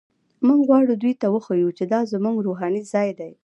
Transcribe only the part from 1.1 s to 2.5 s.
ته وښیو چې دا زموږ